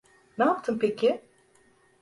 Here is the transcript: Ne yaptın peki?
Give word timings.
Ne 0.37 0.45
yaptın 0.45 0.79
peki? 0.79 1.21